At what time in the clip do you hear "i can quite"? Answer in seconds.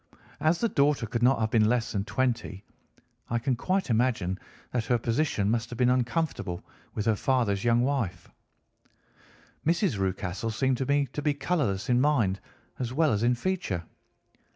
3.29-3.91